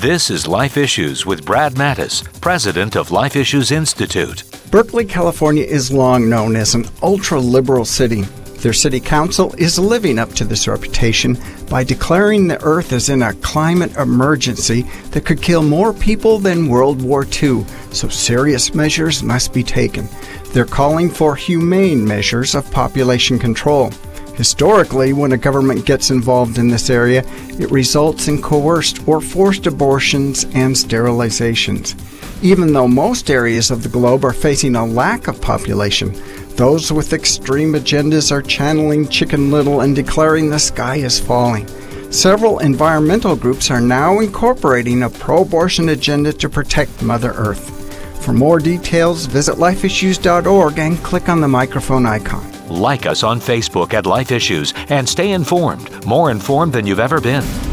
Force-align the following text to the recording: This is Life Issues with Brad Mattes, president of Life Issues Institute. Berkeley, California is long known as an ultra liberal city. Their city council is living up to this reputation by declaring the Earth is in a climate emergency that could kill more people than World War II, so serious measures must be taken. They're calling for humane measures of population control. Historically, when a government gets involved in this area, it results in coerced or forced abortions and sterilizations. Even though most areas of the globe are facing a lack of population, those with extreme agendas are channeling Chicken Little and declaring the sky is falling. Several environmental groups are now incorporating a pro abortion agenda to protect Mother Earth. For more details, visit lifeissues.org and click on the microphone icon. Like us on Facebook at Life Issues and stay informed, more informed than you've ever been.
This 0.00 0.30
is 0.30 0.48
Life 0.48 0.78
Issues 0.78 1.26
with 1.26 1.44
Brad 1.44 1.74
Mattes, 1.74 2.24
president 2.40 2.96
of 2.96 3.10
Life 3.10 3.36
Issues 3.36 3.70
Institute. 3.70 4.44
Berkeley, 4.70 5.04
California 5.04 5.62
is 5.62 5.92
long 5.92 6.26
known 6.26 6.56
as 6.56 6.74
an 6.74 6.86
ultra 7.02 7.38
liberal 7.38 7.84
city. 7.84 8.22
Their 8.62 8.72
city 8.72 8.98
council 8.98 9.54
is 9.58 9.78
living 9.78 10.18
up 10.18 10.32
to 10.36 10.46
this 10.46 10.66
reputation 10.66 11.36
by 11.68 11.84
declaring 11.84 12.48
the 12.48 12.62
Earth 12.64 12.94
is 12.94 13.10
in 13.10 13.20
a 13.20 13.34
climate 13.42 13.94
emergency 13.96 14.86
that 15.10 15.26
could 15.26 15.42
kill 15.42 15.62
more 15.62 15.92
people 15.92 16.38
than 16.38 16.70
World 16.70 17.02
War 17.02 17.26
II, 17.26 17.66
so 17.92 18.08
serious 18.08 18.74
measures 18.74 19.22
must 19.22 19.52
be 19.52 19.62
taken. 19.62 20.08
They're 20.54 20.64
calling 20.64 21.10
for 21.10 21.36
humane 21.36 22.02
measures 22.06 22.54
of 22.54 22.70
population 22.70 23.38
control. 23.38 23.90
Historically, 24.40 25.12
when 25.12 25.32
a 25.32 25.36
government 25.36 25.84
gets 25.84 26.08
involved 26.10 26.56
in 26.56 26.66
this 26.66 26.88
area, 26.88 27.22
it 27.58 27.70
results 27.70 28.26
in 28.26 28.40
coerced 28.40 29.06
or 29.06 29.20
forced 29.20 29.66
abortions 29.66 30.44
and 30.54 30.74
sterilizations. 30.74 31.94
Even 32.42 32.72
though 32.72 32.88
most 32.88 33.30
areas 33.30 33.70
of 33.70 33.82
the 33.82 33.88
globe 33.90 34.24
are 34.24 34.32
facing 34.32 34.76
a 34.76 34.86
lack 34.86 35.28
of 35.28 35.42
population, 35.42 36.14
those 36.56 36.90
with 36.90 37.12
extreme 37.12 37.74
agendas 37.74 38.32
are 38.32 38.40
channeling 38.40 39.06
Chicken 39.06 39.50
Little 39.50 39.82
and 39.82 39.94
declaring 39.94 40.48
the 40.48 40.58
sky 40.58 40.96
is 40.96 41.20
falling. 41.20 41.68
Several 42.10 42.60
environmental 42.60 43.36
groups 43.36 43.70
are 43.70 43.82
now 43.82 44.20
incorporating 44.20 45.02
a 45.02 45.10
pro 45.10 45.42
abortion 45.42 45.90
agenda 45.90 46.32
to 46.32 46.48
protect 46.48 47.02
Mother 47.02 47.32
Earth. 47.32 48.24
For 48.24 48.32
more 48.32 48.58
details, 48.58 49.26
visit 49.26 49.56
lifeissues.org 49.56 50.78
and 50.78 50.96
click 51.04 51.28
on 51.28 51.42
the 51.42 51.48
microphone 51.48 52.06
icon. 52.06 52.49
Like 52.70 53.04
us 53.04 53.22
on 53.22 53.40
Facebook 53.40 53.92
at 53.94 54.06
Life 54.06 54.30
Issues 54.30 54.72
and 54.88 55.08
stay 55.08 55.32
informed, 55.32 56.06
more 56.06 56.30
informed 56.30 56.72
than 56.72 56.86
you've 56.86 57.00
ever 57.00 57.20
been. 57.20 57.69